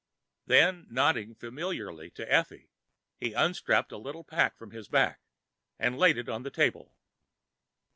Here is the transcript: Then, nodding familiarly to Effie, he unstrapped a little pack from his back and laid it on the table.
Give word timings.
Then, 0.47 0.87
nodding 0.89 1.35
familiarly 1.35 2.09
to 2.15 2.23
Effie, 2.27 2.71
he 3.19 3.33
unstrapped 3.33 3.91
a 3.91 3.99
little 3.99 4.23
pack 4.23 4.57
from 4.57 4.71
his 4.71 4.87
back 4.87 5.21
and 5.77 5.95
laid 5.95 6.17
it 6.17 6.27
on 6.27 6.41
the 6.41 6.49
table. 6.49 6.95